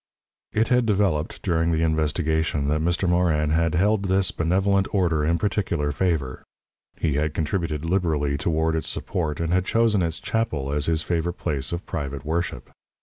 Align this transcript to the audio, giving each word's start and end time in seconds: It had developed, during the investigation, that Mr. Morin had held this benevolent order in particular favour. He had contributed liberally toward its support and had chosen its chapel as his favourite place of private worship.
It 0.51 0.69
had 0.69 0.87
developed, 0.87 1.43
during 1.43 1.69
the 1.71 1.83
investigation, 1.83 2.69
that 2.69 2.81
Mr. 2.81 3.07
Morin 3.07 3.51
had 3.51 3.75
held 3.75 4.05
this 4.05 4.31
benevolent 4.31 4.91
order 4.91 5.23
in 5.23 5.37
particular 5.37 5.91
favour. 5.91 6.41
He 6.97 7.13
had 7.13 7.35
contributed 7.35 7.85
liberally 7.85 8.35
toward 8.35 8.75
its 8.75 8.87
support 8.87 9.39
and 9.39 9.53
had 9.53 9.63
chosen 9.65 10.01
its 10.01 10.19
chapel 10.19 10.71
as 10.71 10.87
his 10.87 11.03
favourite 11.03 11.37
place 11.37 11.71
of 11.71 11.85
private 11.85 12.25
worship. 12.25 12.71